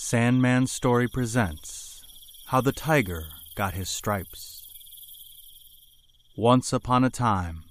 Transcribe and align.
Sandman 0.00 0.68
Story 0.68 1.08
presents 1.08 2.04
How 2.46 2.60
the 2.60 2.70
Tiger 2.70 3.24
Got 3.56 3.74
His 3.74 3.90
Stripes. 3.90 4.62
Once 6.36 6.72
upon 6.72 7.02
a 7.02 7.10
time, 7.10 7.64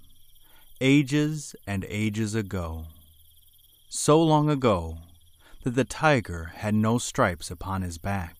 ages 0.81 1.55
and 1.65 1.85
ages 1.87 2.35
ago, 2.35 2.87
so 3.87 4.21
long 4.21 4.49
ago 4.49 4.97
that 5.63 5.75
the 5.75 5.85
tiger 5.85 6.51
had 6.55 6.75
no 6.75 6.97
stripes 6.97 7.49
upon 7.49 7.81
his 7.81 7.97
back, 7.97 8.35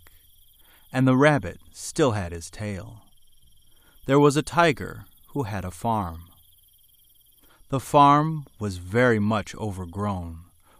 and 0.91 1.07
the 1.07 1.15
rabbit 1.15 1.57
still 1.71 2.11
had 2.11 2.33
his 2.33 2.49
tail, 2.51 3.03
there 4.05 4.19
was 4.19 4.35
a 4.35 4.43
tiger 4.43 5.05
who 5.27 5.43
had 5.43 5.63
a 5.63 5.71
farm. 5.71 6.25
The 7.69 7.79
farm 7.79 8.47
was 8.59 8.77
very 8.79 9.17
much 9.17 9.55
overgrown 9.55 10.39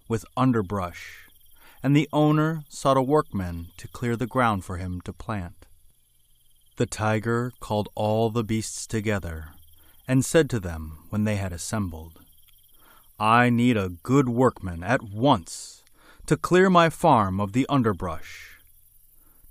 with 0.10 0.26
underbrush 0.36 1.27
and 1.84 1.96
the 1.96 2.10
owner 2.12 2.64
sought 2.70 2.98
a 2.98 3.02
workman 3.02 3.68
to 3.78 3.88
clear 3.88 4.16
the 4.16 4.28
ground 4.28 4.66
for 4.66 4.78
him 4.78 5.02
to 5.02 5.14
plant. 5.14 5.66
The 6.78 6.86
tiger 6.86 7.52
called 7.60 7.90
all 7.96 8.30
the 8.30 8.44
beasts 8.44 8.86
together 8.86 9.50
and 10.08 10.24
said 10.24 10.50
to 10.52 10.60
them 10.60 11.00
when 11.10 11.24
they 11.24 11.36
had 11.36 11.52
assembled, 11.52 12.20
I 13.20 13.50
need 13.50 13.78
a 13.78 13.90
good 13.90 14.30
workman 14.30 14.84
at 14.84 15.02
once 15.02 15.84
to 16.28 16.38
clear 16.38 16.70
my 16.70 16.90
farm 16.90 17.40
of 17.40 17.54
the 17.54 17.66
underbrush. 17.68 18.60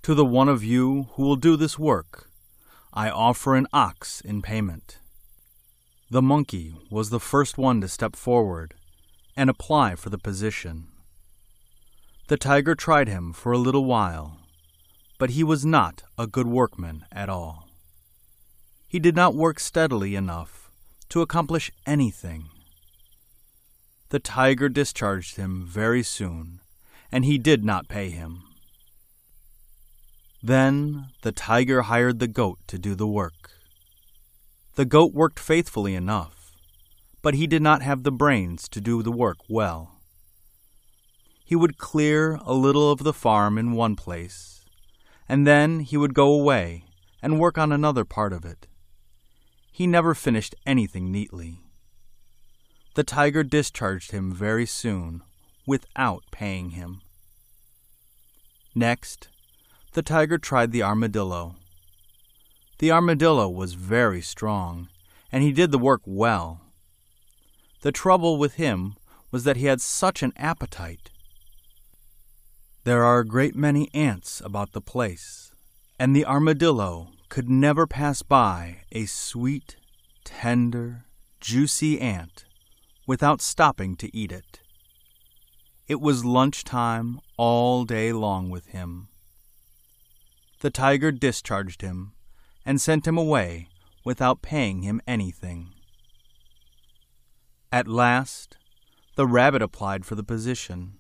To 0.03 0.15
the 0.15 0.25
one 0.25 0.49
of 0.49 0.63
you 0.63 1.09
who 1.13 1.25
will 1.25 1.37
do 1.37 1.57
this 1.57 1.79
work, 1.79 2.31
I 2.93 3.11
offer 3.11 3.57
an 3.57 3.67
ox 3.73 4.21
in 4.21 4.41
payment. 4.41 4.99
The 6.11 6.23
monkey 6.23 6.77
was 6.91 7.11
the 7.11 7.19
first 7.19 7.59
one 7.59 7.81
to 7.81 7.89
step 7.89 8.15
forward 8.15 8.75
and 9.37 9.51
apply 9.51 9.97
for 9.97 10.11
the 10.11 10.19
position. 10.19 10.87
The 12.29 12.37
tiger 12.37 12.75
tried 12.75 13.07
him 13.07 13.33
for 13.33 13.53
a 13.53 13.59
little 13.59 13.85
while, 13.85 14.39
but 15.17 15.31
he 15.31 15.45
was 15.45 15.65
not 15.65 16.03
a 16.19 16.27
good 16.27 16.49
workman 16.49 17.05
at 17.13 17.29
all. 17.29 17.69
He 18.89 18.99
did 18.99 19.15
not 19.15 19.37
work 19.37 19.61
steadily 19.61 20.17
enough 20.17 20.69
to 21.11 21.21
accomplish 21.21 21.71
anything. 21.87 22.49
The 24.09 24.19
tiger 24.19 24.69
discharged 24.69 25.37
him 25.37 25.65
very 25.67 26.03
soon, 26.03 26.61
and 27.13 27.25
he 27.25 27.39
did 27.39 27.65
not 27.65 27.89
pay 27.89 28.11
him. 28.11 28.43
Then 30.43 31.11
the 31.23 31.33
tiger 31.33 31.83
hired 31.83 32.19
the 32.19 32.27
goat 32.27 32.59
to 32.67 32.77
do 32.79 32.97
the 32.97 33.07
work. 33.07 33.53
The 34.75 34.85
goat 34.85 35.15
worked 35.15 35.39
faithfully 35.39 35.95
enough, 35.95 36.53
but 37.23 37.35
he 37.35 37.47
did 37.47 37.63
not 37.63 37.83
have 37.83 38.03
the 38.03 38.11
brains 38.13 38.69
to 38.71 38.81
do 38.81 39.01
the 39.05 39.13
work 39.13 39.39
well 39.49 39.96
he 41.47 41.55
would 41.55 41.79
clear 41.79 42.41
a 42.45 42.53
little 42.53 42.91
of 42.91 43.05
the 43.05 43.13
farm 43.13 43.57
in 43.57 43.71
one 43.71 43.95
place, 43.95 44.65
and 45.29 45.47
then 45.47 45.79
he 45.79 45.97
would 45.97 46.13
go 46.13 46.33
away 46.33 46.85
and 47.23 47.39
work 47.39 47.57
on 47.57 47.71
another 47.71 48.05
part 48.05 48.33
of 48.33 48.45
it. 48.45 48.67
He 49.71 49.87
never 49.87 50.13
finished 50.13 50.57
anything 50.67 51.13
neatly. 51.13 51.61
The 52.97 53.05
tiger 53.05 53.45
discharged 53.45 54.11
him 54.11 54.33
very 54.33 54.67
soon 54.67 55.23
without 55.65 56.25
paying 56.33 56.71
him. 56.71 57.01
Next, 58.75 59.29
the 59.93 60.03
tiger 60.03 60.39
tried 60.39 60.73
the 60.73 60.83
armadillo. 60.83 61.55
The 62.79 62.91
armadillo 62.91 63.49
was 63.49 63.75
very 63.75 64.21
strong, 64.21 64.89
and 65.31 65.45
he 65.45 65.53
did 65.53 65.71
the 65.71 65.79
work 65.79 66.03
well. 66.05 66.61
The 67.83 67.93
trouble 67.93 68.37
with 68.37 68.55
him 68.55 68.97
was 69.31 69.45
that 69.45 69.57
he 69.57 69.67
had 69.67 69.81
such 69.81 70.25
an 70.25 70.33
appetite 70.37 71.11
there 72.87 73.03
are 73.03 73.19
a 73.19 73.27
great 73.27 73.57
many 73.57 73.91
ants 73.93 74.41
about 74.45 74.71
the 74.71 74.81
place, 74.81 75.51
and 75.99 76.15
the 76.15 76.25
armadillo 76.25 77.09
could 77.29 77.51
never 77.51 77.85
pass 77.85 78.23
by 78.23 78.77
a 78.93 79.05
sweet, 79.07 79.75
tender, 80.23 81.05
juicy 81.41 82.01
ant 82.01 82.45
without 83.05 83.43
stopping 83.43 83.97
to 83.97 84.17
eat 84.17 84.31
it. 84.31 84.61
It 85.89 86.01
was 86.01 86.25
lunch 86.25 86.63
time 86.63 87.19
all 87.37 87.85
day 87.85 88.13
long 88.13 88.51
with 88.51 88.67
him. 88.67 89.09
The 90.61 90.71
tiger 90.71 91.11
discharged 91.11 91.83
him 91.83 92.13
and 92.65 92.81
sent 92.81 93.05
him 93.05 93.19
away 93.19 93.67
without 94.05 94.43
paying 94.43 94.83
him 94.83 95.01
anything. 95.09 95.73
At 97.73 97.89
last, 97.89 98.57
the 99.17 99.27
rabbit 99.27 99.61
applied 99.61 100.07
for 100.07 100.15
the 100.15 100.23
position. 100.23 100.93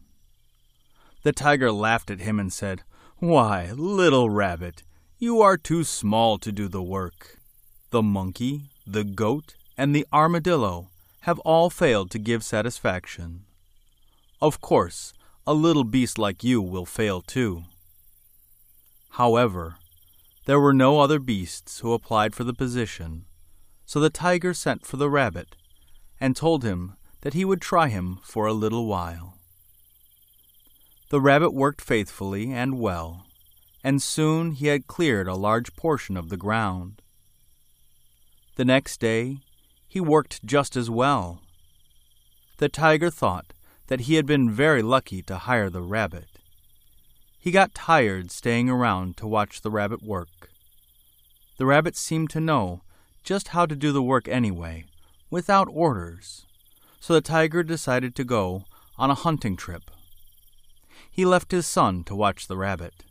The 1.26 1.32
tiger 1.32 1.72
laughed 1.72 2.12
at 2.12 2.20
him 2.20 2.38
and 2.38 2.53
said, 2.53 2.84
Why, 3.19 3.72
little 3.72 4.31
rabbit, 4.31 4.84
you 5.19 5.42
are 5.42 5.56
too 5.56 5.82
small 5.82 6.38
to 6.38 6.53
do 6.53 6.69
the 6.69 6.84
work. 6.84 7.41
The 7.91 8.00
monkey, 8.00 8.70
the 8.87 9.03
goat, 9.03 9.56
and 9.76 9.92
the 9.92 10.06
armadillo 10.12 10.88
have 11.22 11.41
all 11.41 11.69
failed 11.69 12.12
to 12.12 12.20
give 12.20 12.44
satisfaction. 12.44 13.44
Of 14.41 14.60
course, 14.60 15.14
a 15.44 15.53
little 15.53 15.82
beast 15.82 16.16
like 16.16 16.44
you 16.44 16.62
will 16.62 16.87
fail 16.87 17.22
too. 17.22 17.64
However, 19.19 19.78
there 20.44 20.60
were 20.60 20.72
no 20.72 21.00
other 21.00 21.19
beasts 21.19 21.81
who 21.81 21.93
applied 21.93 22.37
for 22.37 22.44
the 22.44 22.54
position, 22.54 23.25
so 23.84 23.98
the 23.98 24.10
tiger 24.10 24.54
sent 24.54 24.87
for 24.87 24.97
the 24.97 25.10
rabbit 25.10 25.56
and 26.20 26.37
told 26.37 26.62
him 26.62 26.94
that 27.22 27.34
he 27.34 27.44
would 27.44 27.60
try 27.60 27.88
him 27.88 28.20
for 28.22 28.47
a 28.47 28.53
little 28.53 28.87
while. 28.87 29.36
The 31.09 31.21
rabbit 31.21 31.50
worked 31.50 31.81
faithfully 31.81 32.53
and 32.53 32.81
well, 32.81 33.27
and 33.84 34.03
soon 34.03 34.53
he 34.53 34.67
had 34.67 34.89
cleared 34.89 35.28
a 35.28 35.37
large 35.37 35.77
portion 35.77 36.17
of 36.17 36.31
the 36.31 36.37
ground. 36.37 37.00
The 38.56 38.65
next 38.65 38.99
day 38.99 39.39
he 39.87 40.00
worked 40.00 40.44
just 40.44 40.75
as 40.75 40.91
well. 40.91 41.43
The 42.56 42.69
tiger 42.69 43.09
thought 43.09 43.53
that 43.87 44.00
he 44.00 44.17
had 44.17 44.27
been 44.27 44.50
very 44.50 44.83
lucky 44.83 45.22
to 45.22 45.39
hire 45.39 45.71
the 45.71 45.81
rabbit. 45.81 46.27
He 47.38 47.53
got 47.53 47.73
tired 47.73 48.33
staying 48.33 48.69
around 48.69 49.17
to 49.19 49.28
watch 49.28 49.61
the 49.61 49.71
rabbit 49.71 50.03
work. 50.03 50.50
The 51.56 51.67
rabbit 51.67 51.97
seemed 51.97 52.31
to 52.31 52.41
know 52.41 52.81
just 53.23 53.49
how 53.49 53.65
to 53.65 53.77
do 53.77 53.93
the 53.93 54.03
work 54.03 54.27
anyway, 54.27 54.87
without 55.31 55.69
orders, 55.71 56.47
so 56.99 57.15
the 57.15 57.21
tiger 57.21 57.62
decided 57.62 58.17
to 58.17 58.25
go 58.25 58.65
on 58.99 59.11
a 59.11 59.15
hunting 59.15 59.56
trip 59.56 59.88
he 61.16 61.25
left 61.25 61.50
his 61.50 61.66
son 61.66 62.04
to 62.04 62.15
watch 62.15 62.47
the 62.47 62.59
rabbit. 62.59 63.03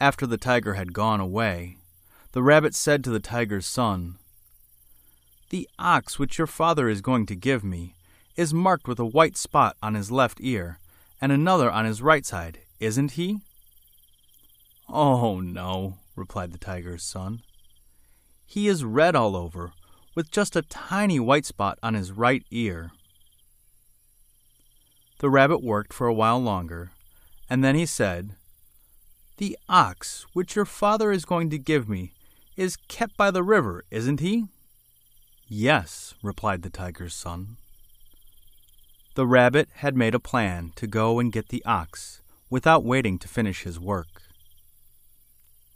After 0.00 0.26
the 0.26 0.38
tiger 0.38 0.72
had 0.72 0.94
gone 0.94 1.20
away, 1.20 1.76
the 2.32 2.42
rabbit 2.42 2.74
said 2.74 3.04
to 3.04 3.10
the 3.10 3.20
tiger's 3.20 3.66
son, 3.66 4.16
The 5.50 5.68
ox 5.78 6.18
which 6.18 6.38
your 6.38 6.46
father 6.46 6.88
is 6.88 7.02
going 7.02 7.26
to 7.26 7.36
give 7.36 7.62
me 7.62 7.94
is 8.36 8.54
marked 8.54 8.88
with 8.88 8.98
a 8.98 9.04
white 9.04 9.36
spot 9.36 9.76
on 9.82 9.92
his 9.92 10.10
left 10.10 10.38
ear 10.40 10.78
and 11.20 11.30
another 11.30 11.70
on 11.70 11.84
his 11.84 12.00
right 12.00 12.24
side, 12.24 12.60
isn't 12.80 13.12
he? 13.12 13.40
Oh, 14.88 15.40
no, 15.40 15.98
replied 16.16 16.52
the 16.52 16.58
tiger's 16.58 17.02
son. 17.02 17.42
He 18.46 18.66
is 18.66 18.82
red 18.82 19.14
all 19.14 19.36
over, 19.36 19.72
with 20.14 20.30
just 20.30 20.56
a 20.56 20.62
tiny 20.62 21.20
white 21.20 21.44
spot 21.44 21.78
on 21.82 21.92
his 21.92 22.12
right 22.12 22.44
ear. 22.50 22.92
The 25.18 25.30
rabbit 25.30 25.62
worked 25.62 25.92
for 25.92 26.06
a 26.06 26.14
while 26.14 26.38
longer, 26.38 26.90
and 27.48 27.62
then 27.62 27.74
he 27.74 27.86
said, 27.86 28.36
The 29.36 29.56
ox 29.68 30.26
which 30.32 30.56
your 30.56 30.64
father 30.64 31.12
is 31.12 31.24
going 31.24 31.50
to 31.50 31.58
give 31.58 31.88
me 31.88 32.12
is 32.56 32.76
kept 32.88 33.16
by 33.16 33.30
the 33.30 33.42
river, 33.42 33.84
isn't 33.90 34.20
he? 34.20 34.46
Yes, 35.48 36.14
replied 36.22 36.62
the 36.62 36.70
tiger's 36.70 37.14
son. 37.14 37.56
The 39.14 39.26
rabbit 39.26 39.68
had 39.74 39.96
made 39.96 40.14
a 40.14 40.20
plan 40.20 40.72
to 40.76 40.86
go 40.86 41.20
and 41.20 41.32
get 41.32 41.48
the 41.48 41.64
ox 41.64 42.20
without 42.50 42.84
waiting 42.84 43.18
to 43.18 43.28
finish 43.28 43.62
his 43.62 43.78
work. 43.78 44.22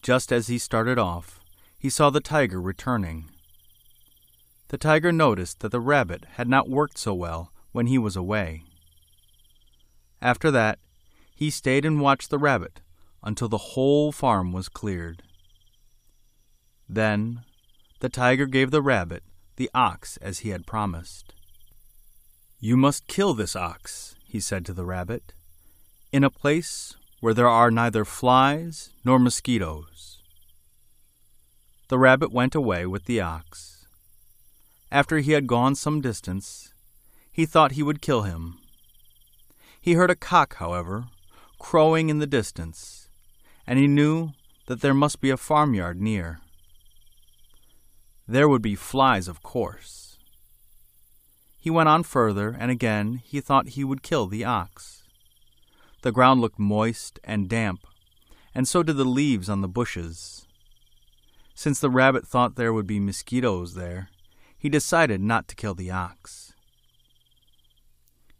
Just 0.02 0.32
as 0.32 0.48
he 0.48 0.58
started 0.58 0.98
off, 0.98 1.40
he 1.78 1.90
saw 1.90 2.10
the 2.10 2.20
tiger 2.20 2.60
returning. 2.60 3.30
The 4.68 4.78
tiger 4.78 5.12
noticed 5.12 5.60
that 5.60 5.70
the 5.70 5.80
rabbit 5.80 6.24
had 6.32 6.48
not 6.48 6.68
worked 6.68 6.98
so 6.98 7.14
well 7.14 7.52
when 7.72 7.86
he 7.86 7.98
was 7.98 8.16
away. 8.16 8.64
After 10.20 10.50
that, 10.50 10.78
he 11.34 11.50
stayed 11.50 11.84
and 11.84 12.00
watched 12.00 12.30
the 12.30 12.38
rabbit 12.38 12.80
until 13.22 13.48
the 13.48 13.58
whole 13.58 14.10
farm 14.12 14.52
was 14.52 14.68
cleared. 14.68 15.22
Then 16.88 17.44
the 18.00 18.08
tiger 18.08 18.46
gave 18.46 18.70
the 18.70 18.82
rabbit 18.82 19.22
the 19.56 19.70
ox 19.74 20.16
as 20.18 20.40
he 20.40 20.50
had 20.50 20.66
promised. 20.66 21.34
You 22.60 22.76
must 22.76 23.06
kill 23.06 23.34
this 23.34 23.54
ox, 23.54 24.16
he 24.26 24.40
said 24.40 24.64
to 24.66 24.72
the 24.72 24.84
rabbit, 24.84 25.32
in 26.12 26.24
a 26.24 26.30
place 26.30 26.96
where 27.20 27.34
there 27.34 27.48
are 27.48 27.70
neither 27.70 28.04
flies 28.04 28.90
nor 29.04 29.18
mosquitoes. 29.18 30.22
The 31.88 31.98
rabbit 31.98 32.32
went 32.32 32.54
away 32.54 32.86
with 32.86 33.04
the 33.04 33.20
ox. 33.20 33.86
After 34.90 35.18
he 35.18 35.32
had 35.32 35.46
gone 35.46 35.74
some 35.74 36.00
distance, 36.00 36.72
he 37.30 37.46
thought 37.46 37.72
he 37.72 37.82
would 37.82 38.02
kill 38.02 38.22
him 38.22 38.58
he 39.88 39.94
heard 39.94 40.10
a 40.10 40.14
cock, 40.14 40.56
however, 40.56 41.06
crowing 41.58 42.10
in 42.10 42.18
the 42.18 42.26
distance, 42.26 43.08
and 43.66 43.78
he 43.78 43.86
knew 43.86 44.32
that 44.66 44.82
there 44.82 44.92
must 44.92 45.18
be 45.18 45.30
a 45.30 45.36
farmyard 45.38 45.98
near. 45.98 46.40
There 48.26 48.50
would 48.50 48.60
be 48.60 48.74
flies, 48.74 49.28
of 49.28 49.42
course. 49.42 50.18
He 51.56 51.70
went 51.70 51.88
on 51.88 52.02
further, 52.02 52.50
and 52.50 52.70
again 52.70 53.22
he 53.24 53.40
thought 53.40 53.68
he 53.68 53.82
would 53.82 54.02
kill 54.02 54.26
the 54.26 54.44
ox. 54.44 55.04
The 56.02 56.12
ground 56.12 56.42
looked 56.42 56.58
moist 56.58 57.18
and 57.24 57.48
damp, 57.48 57.86
and 58.54 58.68
so 58.68 58.82
did 58.82 58.98
the 58.98 59.06
leaves 59.06 59.48
on 59.48 59.62
the 59.62 59.68
bushes. 59.68 60.44
Since 61.54 61.80
the 61.80 61.88
rabbit 61.88 62.26
thought 62.26 62.56
there 62.56 62.74
would 62.74 62.86
be 62.86 63.00
mosquitoes 63.00 63.72
there, 63.72 64.10
he 64.58 64.68
decided 64.68 65.22
not 65.22 65.48
to 65.48 65.56
kill 65.56 65.74
the 65.74 65.90
ox. 65.90 66.47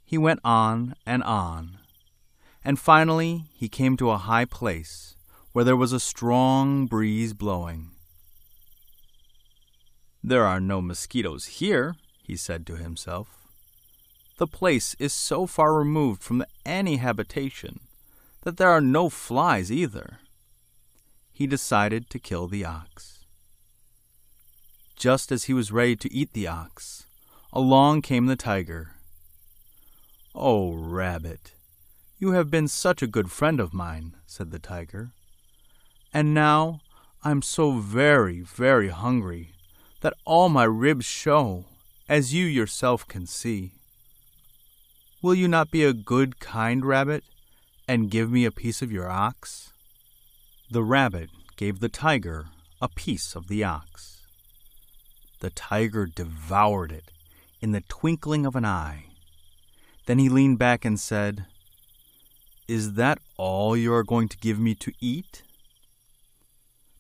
He 0.09 0.17
went 0.17 0.41
on 0.43 0.95
and 1.05 1.23
on, 1.23 1.77
and 2.65 2.79
finally 2.79 3.45
he 3.53 3.69
came 3.69 3.95
to 3.99 4.09
a 4.09 4.17
high 4.17 4.47
place 4.47 5.17
where 5.53 5.67
there 5.67 5.77
was 5.77 5.93
a 5.93 6.01
strong 6.01 6.87
breeze 6.87 7.35
blowing. 7.35 7.91
There 10.25 10.47
are 10.47 10.61
no 10.61 10.81
mosquitoes 10.81 11.45
here, 11.61 11.97
he 12.23 12.37
said 12.37 12.67
to 12.69 12.77
himself. 12.77 13.29
The 14.39 14.47
place 14.47 14.97
is 14.99 15.13
so 15.13 15.45
far 15.45 15.75
removed 15.75 16.23
from 16.23 16.43
any 16.65 16.97
habitation 16.97 17.81
that 18.45 18.57
there 18.57 18.71
are 18.71 18.81
no 18.81 19.11
flies 19.11 19.71
either. 19.71 20.21
He 21.31 21.47
decided 21.47 22.09
to 22.09 22.19
kill 22.19 22.49
the 22.49 22.65
ox. 22.65 23.27
Just 24.97 25.31
as 25.31 25.45
he 25.45 25.53
was 25.53 25.71
ready 25.71 25.97
to 25.97 26.11
eat 26.11 26.33
the 26.33 26.49
ox, 26.49 27.05
along 27.53 28.01
came 28.01 28.25
the 28.25 28.37
tiger. 28.37 28.95
Oh, 30.35 30.73
Rabbit, 30.75 31.55
you 32.19 32.33
have 32.33 32.51
been 32.51 32.69
such 32.69 33.03
a 33.03 33.07
good 33.07 33.31
friend 33.31 33.61
of 33.61 33.73
mine, 33.73 34.17
said 34.27 34.51
the 34.51 34.59
tiger. 34.59 35.11
And 36.13 36.35
now 36.35 36.81
I'm 37.25 37.43
so 37.43 37.73
very, 37.73 38.41
very 38.41 38.89
hungry 38.89 39.53
that 40.01 40.15
all 40.25 40.49
my 40.49 40.65
ribs 40.65 41.05
show 41.05 41.65
as 42.09 42.35
you 42.35 42.45
yourself 42.45 43.07
can 43.09 43.27
see. 43.27 43.73
Will 45.21 45.35
you 45.35 45.49
not 45.49 45.71
be 45.71 45.83
a 45.83 45.93
good, 45.93 46.39
kind 46.39 46.85
rabbit 46.85 47.25
and 47.89 48.11
give 48.11 48.31
me 48.31 48.45
a 48.45 48.53
piece 48.53 48.83
of 48.83 48.93
your 48.93 49.11
ox? 49.11 49.73
The 50.71 50.85
rabbit 50.85 51.31
gave 51.57 51.81
the 51.81 51.89
tiger 51.89 52.47
a 52.81 52.89
piece 52.89 53.35
of 53.35 53.49
the 53.49 53.65
ox. 53.65 54.23
The 55.41 55.51
tiger 55.51 56.07
devoured 56.07 56.93
it 56.93 57.11
in 57.61 57.73
the 57.73 57.83
twinkling 57.89 58.47
of 58.47 58.55
an 58.55 58.65
eye. 58.65 59.08
Then 60.09 60.19
he 60.19 60.31
leaned 60.31 60.59
back 60.59 60.87
and 60.87 60.99
said, 60.99 61.45
Is 62.67 62.95
that 62.95 63.19
all 63.37 63.77
you 63.77 63.93
are 63.93 64.03
going 64.03 64.29
to 64.29 64.39
give 64.39 64.59
me 64.59 64.75
to 64.77 64.91
eat? 65.03 65.43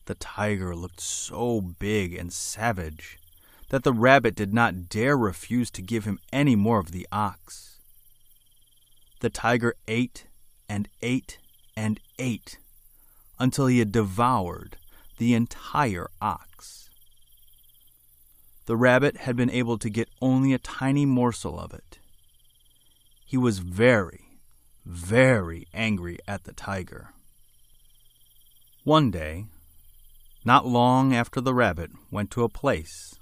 The 0.05 0.15
tiger 0.15 0.77
looked 0.77 1.01
so 1.01 1.63
big 1.63 2.13
and 2.13 2.31
savage 2.31 3.19
that 3.71 3.83
the 3.83 3.95
rabbit 3.95 4.35
did 4.35 4.53
not 4.53 4.91
dare 4.91 5.17
refuse 5.17 5.71
to 5.71 5.81
give 5.81 6.05
him 6.05 6.19
any 6.35 6.55
more 6.55 6.79
of 6.79 6.93
the 6.93 7.09
ox. 7.11 7.79
The 9.21 9.31
tiger 9.31 9.75
ate 9.89 10.27
and 10.69 10.87
ate 11.01 11.39
and 11.75 11.99
ate 12.19 12.59
until 13.39 13.69
he 13.69 13.79
had 13.79 13.91
devoured 13.91 14.77
the 15.17 15.33
entire 15.33 16.11
ox. 16.21 16.91
The 18.67 18.77
rabbit 18.77 19.17
had 19.17 19.35
been 19.35 19.51
able 19.51 19.79
to 19.79 19.89
get 19.89 20.11
only 20.21 20.53
a 20.53 20.59
tiny 20.59 21.07
morsel 21.07 21.59
of 21.59 21.73
it. 21.73 21.99
He 23.29 23.37
was 23.37 23.59
very, 23.59 24.41
very 24.87 25.69
angry 25.75 26.19
at 26.27 26.45
the 26.45 26.55
tiger. 26.55 27.11
One 28.85 29.11
day, 29.11 29.45
not 30.47 30.67
long 30.67 31.15
after 31.15 31.39
the 31.43 31.53
rabbit 31.53 31.91
went 32.11 32.31
to 32.31 32.43
a 32.43 32.49
place 32.49 33.19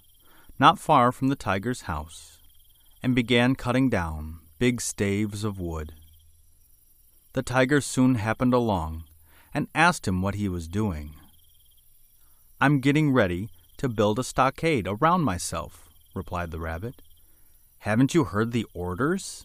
not 0.61 0.79
far 0.79 1.11
from 1.11 1.27
the 1.27 1.35
tiger's 1.35 1.83
house, 1.83 2.39
and 3.03 3.17
began 3.17 3.57
cutting 3.57 3.91
down 3.91 4.39
big 4.61 4.81
staves 4.81 5.43
of 5.43 5.59
wood. 5.59 5.93
The 7.33 7.43
tiger 7.43 7.81
soon 7.81 8.15
happened 8.15 8.55
along 8.55 9.05
and 9.53 9.67
asked 9.75 10.07
him 10.07 10.23
what 10.23 10.37
he 10.37 10.49
was 10.49 10.69
doing. 10.69 11.15
I'm 12.61 12.79
getting 12.79 13.13
ready 13.13 13.51
to 13.79 13.89
build 13.89 14.21
a 14.21 14.25
stockade 14.25 14.87
around 14.89 15.23
myself, 15.23 15.89
replied 16.15 16.53
the 16.53 16.61
rabbit. 16.61 17.03
Haven't 17.81 18.15
you 18.15 18.23
heard 18.23 18.53
the 18.53 18.67
orders? 18.73 19.45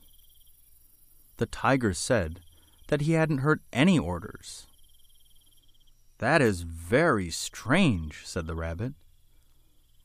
The 1.41 1.47
tiger 1.47 1.95
said 1.95 2.41
that 2.89 3.01
he 3.01 3.13
hadn't 3.13 3.39
heard 3.39 3.61
any 3.73 3.97
orders. 3.97 4.67
That 6.19 6.39
is 6.39 6.61
very 6.61 7.31
strange, 7.31 8.21
said 8.27 8.45
the 8.45 8.53
rabbit 8.53 8.93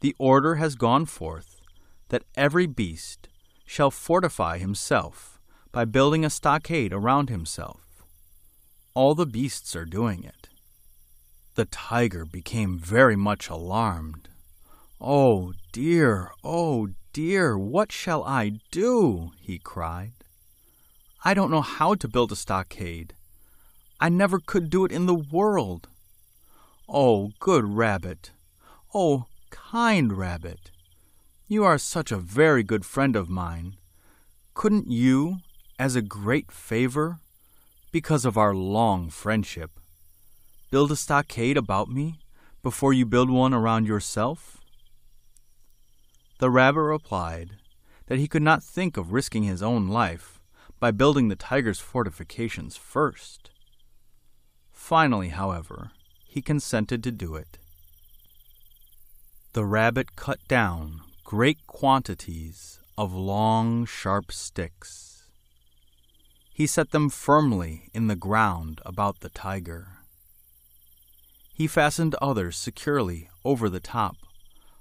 the 0.00 0.16
order 0.18 0.54
has 0.54 0.76
gone 0.76 1.04
forth 1.04 1.60
that 2.08 2.24
every 2.36 2.66
beast 2.66 3.28
shall 3.66 3.90
fortify 3.90 4.56
himself 4.56 5.38
by 5.72 5.84
building 5.84 6.24
a 6.24 6.30
stockade 6.30 6.94
around 6.94 7.28
himself. 7.28 8.02
All 8.94 9.14
the 9.14 9.26
beasts 9.26 9.76
are 9.76 9.84
doing 9.84 10.24
it. 10.24 10.48
The 11.54 11.66
tiger 11.66 12.24
became 12.24 12.78
very 12.78 13.14
much 13.14 13.50
alarmed. 13.50 14.30
Oh 14.98 15.52
dear, 15.70 16.30
oh 16.42 16.88
dear, 17.12 17.58
what 17.58 17.92
shall 17.92 18.24
I 18.24 18.52
do? 18.70 19.32
he 19.38 19.58
cried. 19.58 20.14
I 21.24 21.34
don't 21.34 21.50
know 21.50 21.62
how 21.62 21.94
to 21.94 22.08
build 22.08 22.32
a 22.32 22.36
stockade. 22.36 23.14
I 23.98 24.08
never 24.08 24.38
could 24.38 24.70
do 24.70 24.84
it 24.84 24.92
in 24.92 25.06
the 25.06 25.14
world. 25.14 25.88
Oh, 26.88 27.32
good 27.40 27.64
rabbit. 27.64 28.30
Oh, 28.94 29.26
kind 29.50 30.16
rabbit. 30.16 30.70
You 31.48 31.64
are 31.64 31.78
such 31.78 32.12
a 32.12 32.18
very 32.18 32.62
good 32.62 32.84
friend 32.84 33.16
of 33.16 33.28
mine. 33.28 33.76
Couldn't 34.54 34.90
you, 34.90 35.38
as 35.78 35.96
a 35.96 36.02
great 36.02 36.52
favor, 36.52 37.20
because 37.90 38.24
of 38.24 38.36
our 38.36 38.54
long 38.54 39.10
friendship, 39.10 39.70
build 40.70 40.92
a 40.92 40.96
stockade 40.96 41.56
about 41.56 41.88
me 41.88 42.20
before 42.62 42.92
you 42.92 43.06
build 43.06 43.30
one 43.30 43.54
around 43.54 43.86
yourself? 43.86 44.60
The 46.38 46.50
rabbit 46.50 46.82
replied 46.82 47.52
that 48.06 48.18
he 48.18 48.28
could 48.28 48.42
not 48.42 48.62
think 48.62 48.96
of 48.96 49.12
risking 49.12 49.44
his 49.44 49.62
own 49.62 49.88
life 49.88 50.35
by 50.78 50.90
building 50.90 51.28
the 51.28 51.36
tiger's 51.36 51.80
fortifications 51.80 52.76
first. 52.76 53.50
Finally, 54.72 55.30
however, 55.30 55.90
he 56.26 56.42
consented 56.42 57.02
to 57.02 57.10
do 57.10 57.34
it 57.34 57.58
the 59.56 59.64
rabbit 59.64 60.14
cut 60.16 60.38
down 60.48 61.00
great 61.24 61.66
quantities 61.66 62.78
of 62.98 63.14
long, 63.14 63.86
sharp 63.86 64.30
sticks. 64.30 65.30
He 66.52 66.66
set 66.66 66.90
them 66.90 67.08
firmly 67.08 67.88
in 67.94 68.06
the 68.06 68.16
ground 68.16 68.82
about 68.84 69.20
the 69.20 69.30
tiger. 69.30 70.00
He 71.54 71.66
fastened 71.66 72.14
others 72.20 72.58
securely 72.58 73.30
over 73.46 73.70
the 73.70 73.80
top 73.80 74.16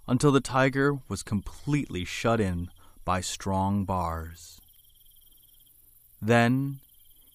until 0.10 0.34
the 0.34 0.42
tiger 0.42 1.00
was 1.08 1.24
completely 1.24 2.04
shut 2.04 2.42
in 2.42 2.70
by 3.06 3.22
strong 3.22 3.86
bars. 3.86 4.60
Then 6.26 6.80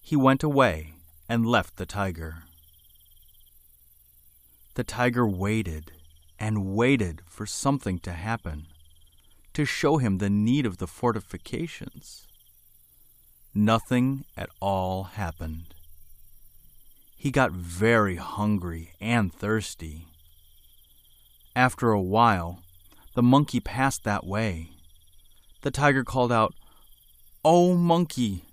he 0.01 0.17
went 0.17 0.43
away 0.43 0.95
and 1.29 1.45
left 1.45 1.77
the 1.77 1.85
tiger. 1.85 2.43
The 4.73 4.83
tiger 4.83 5.25
waited 5.25 5.93
and 6.37 6.75
waited 6.75 7.21
for 7.25 7.45
something 7.45 7.99
to 7.99 8.11
happen, 8.11 8.65
to 9.53 9.63
show 9.63 9.95
him 9.95 10.17
the 10.17 10.29
need 10.29 10.65
of 10.65 10.75
the 10.75 10.87
fortifications. 10.87 12.27
Nothing 13.55 14.25
at 14.35 14.49
all 14.59 15.03
happened. 15.03 15.73
He 17.15 17.31
got 17.31 17.53
very 17.53 18.17
hungry 18.17 18.91
and 18.99 19.33
thirsty. 19.33 20.07
After 21.55 21.91
a 21.91 22.01
while, 22.01 22.59
the 23.13 23.23
monkey 23.23 23.61
passed 23.61 24.03
that 24.03 24.25
way. 24.25 24.71
The 25.61 25.71
tiger 25.71 26.03
called 26.03 26.33
out, 26.33 26.53
Oh, 27.45 27.73
monkey, 27.73 28.43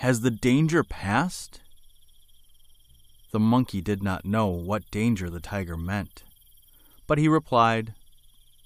has 0.00 0.22
the 0.22 0.30
danger 0.30 0.82
passed? 0.82 1.60
The 3.32 3.38
monkey 3.38 3.82
did 3.82 4.02
not 4.02 4.24
know 4.24 4.46
what 4.46 4.90
danger 4.90 5.28
the 5.28 5.40
tiger 5.40 5.76
meant. 5.76 6.22
But 7.06 7.18
he 7.18 7.28
replied, 7.28 7.92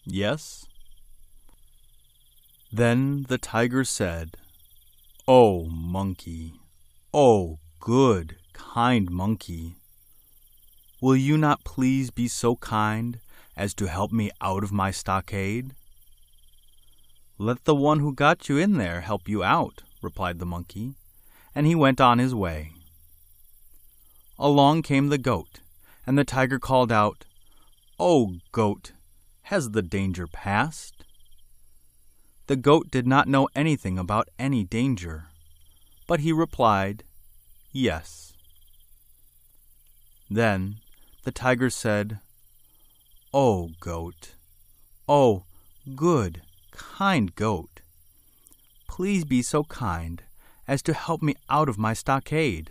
Yes. 0.07 0.65
Then 2.73 3.25
the 3.29 3.37
tiger 3.37 3.83
said, 3.83 4.37
Oh, 5.27 5.65
monkey, 5.65 6.53
oh, 7.13 7.59
good, 7.81 8.37
kind 8.53 9.11
monkey, 9.11 9.75
will 11.01 11.17
you 11.17 11.37
not 11.37 11.65
please 11.65 12.13
be 12.13 12.29
so 12.29 12.55
kind 12.55 13.19
as 13.57 13.75
to 13.75 13.87
help 13.89 14.13
me 14.13 14.31
out 14.41 14.63
of 14.63 14.71
my 14.71 14.93
stockade? 14.93 15.75
Let 17.39 17.65
the 17.65 17.75
one 17.75 17.99
who 17.99 18.15
got 18.15 18.49
you 18.49 18.57
in 18.57 18.75
there 18.75 19.01
help 19.01 19.29
you 19.29 19.43
out, 19.43 19.83
replied 20.01 20.39
the 20.39 20.47
monkey, 20.47 20.95
and 21.55 21.67
he 21.67 21.75
went 21.75 22.01
on 22.01 22.19
his 22.19 22.35
way. 22.35 22.73
along 24.39 24.83
came 24.83 25.09
the 25.09 25.19
goat, 25.19 25.61
and 26.07 26.19
the 26.19 26.25
tiger 26.25 26.59
called 26.59 26.91
out, 26.91 27.25
O 27.99 28.35
goat, 28.51 28.93
has 29.43 29.71
the 29.71 29.83
danger 29.83 30.27
passed? 30.27 31.05
The 32.47 32.57
goat 32.57 32.91
did 32.91 33.07
not 33.07 33.29
know 33.29 33.49
anything 33.55 33.99
about 33.99 34.29
any 34.39 34.65
danger, 34.65 35.27
but 36.07 36.21
he 36.21 36.33
replied, 36.33 37.05
Yes. 37.73 38.33
Then 40.29 40.77
the 41.23 41.33
tiger 41.33 41.71
said, 41.71 42.19
O 43.33 43.71
goat, 43.81 44.35
O 45.09 45.45
good, 45.95 46.43
kind 46.73 47.35
goat, 47.35 47.81
please 48.89 49.25
be 49.25 49.41
so 49.41 49.65
kind 49.65 50.23
as 50.67 50.83
to 50.83 50.93
help 50.93 51.23
me 51.23 51.35
out 51.49 51.69
of 51.69 51.79
my 51.79 51.93
stockade. 51.93 52.71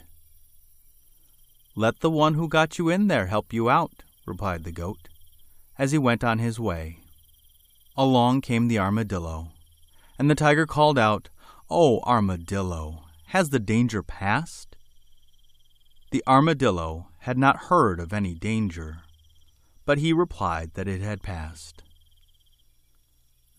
Let 1.76 2.00
the 2.00 2.10
one 2.10 2.36
who 2.36 2.48
got 2.48 2.78
you 2.78 2.90
in 2.90 3.08
there 3.08 3.28
help 3.28 3.52
you 3.52 3.70
out, 3.70 4.04
replied 4.26 4.64
the 4.64 4.72
goat, 4.72 5.10
as 5.78 5.92
he 5.92 5.98
went 5.98 6.24
on 6.24 6.40
his 6.40 6.60
way. 6.60 7.00
Along 7.98 8.42
came 8.42 8.68
the 8.68 8.80
armadillo, 8.80 9.52
and 10.18 10.30
the 10.30 10.36
tiger 10.36 10.66
called 10.66 10.98
out, 10.98 11.30
Oh, 11.70 12.00
armadillo, 12.02 13.04
has 13.28 13.50
the 13.50 13.60
danger 13.60 14.04
passed? 14.04 14.76
The 16.12 16.24
armadillo 16.28 17.08
had 17.20 17.38
not 17.38 17.66
heard 17.70 18.00
of 18.00 18.14
any 18.14 18.36
danger, 18.36 19.00
but 19.86 19.98
he 19.98 20.14
replied 20.14 20.72
that 20.76 20.88
it 20.88 21.02
had 21.02 21.24
passed. 21.24 21.82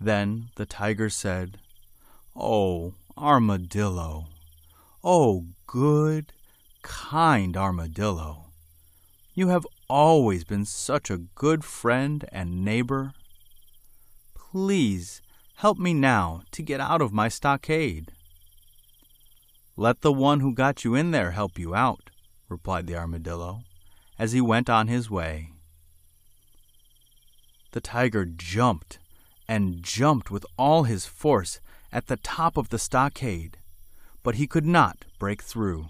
Then 0.01 0.51
the 0.57 0.67
tiger 0.67 1.11
said, 1.11 1.59
Oh, 2.37 2.95
armadillo, 3.17 4.27
oh, 5.03 5.45
good, 5.67 6.33
kind 6.83 7.57
armadillo, 7.57 8.47
you 9.35 9.49
have 9.49 9.67
always 9.89 10.45
been 10.45 10.65
such 10.65 11.11
a 11.11 11.19
good 11.19 11.65
friend 11.65 12.25
and 12.33 12.65
neighbor. 12.65 13.13
Please 14.35 15.23
help 15.57 15.79
me 15.79 15.95
now 15.95 16.43
to 16.53 16.63
get 16.63 16.81
out 16.81 17.03
of 17.03 17.13
my 17.13 17.29
stockade. 17.29 18.13
Let 19.77 20.03
the 20.03 20.13
one 20.13 20.41
who 20.41 20.55
got 20.55 20.85
you 20.85 20.95
in 20.95 21.11
there 21.11 21.33
help 21.33 21.59
you 21.59 21.75
out, 21.75 22.11
replied 22.49 22.87
the 22.87 22.97
armadillo, 22.97 23.63
as 24.19 24.33
he 24.33 24.41
went 24.41 24.71
on 24.71 24.87
his 24.87 25.11
way. 25.11 25.51
The 27.73 27.81
tiger 27.81 28.25
jumped 28.25 29.01
and 29.49 29.83
jumped 29.83 30.31
with 30.31 30.47
all 30.57 30.85
his 30.85 31.07
force 31.07 31.61
at 31.95 32.09
the 32.09 32.17
top 32.17 32.57
of 32.57 32.71
the 32.71 32.79
stockade, 32.79 33.57
but 34.25 34.35
he 34.35 34.49
could 34.49 34.67
not 34.67 35.05
break 35.21 35.41
through. 35.41 35.87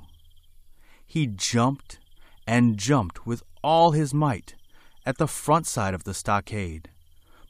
He 1.06 1.26
jumped 1.26 1.99
and 2.46 2.76
jumped 2.76 3.26
with 3.26 3.42
all 3.62 3.92
his 3.92 4.12
might 4.12 4.54
at 5.06 5.16
the 5.16 5.26
front 5.26 5.66
side 5.66 5.94
of 5.94 6.04
the 6.04 6.12
stockade, 6.12 6.90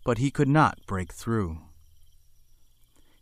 but 0.04 0.18
he 0.18 0.30
could 0.30 0.48
not 0.48 0.78
break 0.86 1.12
through. 1.12 1.58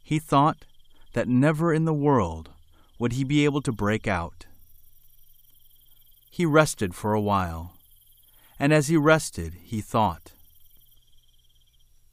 He 0.04 0.18
thought 0.18 0.66
that 1.14 1.28
never 1.28 1.72
in 1.72 1.86
the 1.86 1.94
world 1.94 2.50
would 2.98 3.14
he 3.14 3.24
be 3.24 3.46
able 3.46 3.62
to 3.62 3.72
break 3.72 4.06
out. 4.06 4.44
He 6.30 6.44
rested 6.44 6.94
for 6.94 7.14
a 7.14 7.20
while, 7.20 7.72
and 8.58 8.72
as 8.72 8.88
he 8.88 8.96
rested, 8.98 9.54
he 9.62 9.80
thought. 9.80 10.32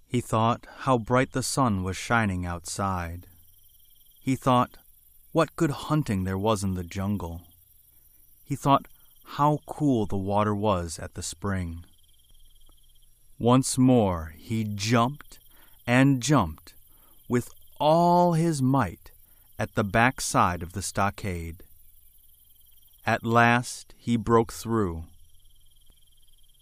He 0.09 0.21
thought 0.21 0.65
how 0.79 0.97
bright 0.97 1.33
the 1.33 1.43
sun 1.43 1.83
was 1.83 1.95
shining 1.95 2.43
outside. 2.43 3.27
He 4.19 4.35
thought 4.35 4.75
what 5.33 5.55
good 5.55 5.69
hunting 5.69 6.23
there 6.23 6.37
was 6.37 6.63
in 6.63 6.73
the 6.73 6.83
jungle. 6.83 7.41
He 8.43 8.55
thought 8.55 8.87
how 9.37 9.59
cool 9.67 10.07
the 10.07 10.17
water 10.17 10.55
was 10.55 10.97
at 10.97 11.13
the 11.13 11.21
spring. 11.21 11.85
Once 13.37 13.77
more 13.77 14.33
he 14.35 14.63
jumped 14.63 15.37
and 15.85 16.23
jumped 16.23 16.73
with 17.27 17.51
all 17.79 18.33
his 18.33 18.63
might 18.63 19.11
at 19.59 19.75
the 19.75 19.83
back 19.83 20.21
side 20.21 20.63
of 20.63 20.73
the 20.73 20.81
stockade. 20.81 21.61
At 23.05 23.23
last 23.23 23.93
he 23.95 24.17
broke 24.17 24.51
through. 24.51 25.03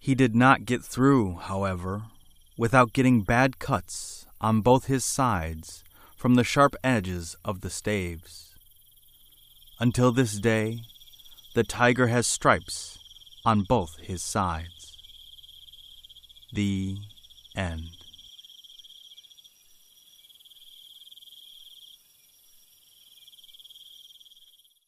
He 0.02 0.16
did 0.16 0.36
not 0.36 0.66
get 0.66 0.84
through, 0.84 1.36
however, 1.36 2.04
without 2.58 2.94
getting 2.94 3.22
bad 3.22 3.60
cuts 3.60 4.26
on 4.42 4.62
both 4.62 4.86
his 4.86 5.06
sides 5.06 5.84
from 6.16 6.36
the 6.36 6.44
sharp 6.44 6.76
edges 6.84 7.36
of 7.46 7.62
the 7.62 7.70
staves. 7.70 8.56
Until 9.80 10.12
this 10.12 10.40
day, 10.40 10.82
the 11.54 11.64
tiger 11.64 12.08
has 12.08 12.26
stripes 12.26 12.98
on 13.46 13.62
both 13.62 13.98
his 13.98 14.24
sides. 14.24 14.98
The 16.52 16.98
end. 17.56 17.97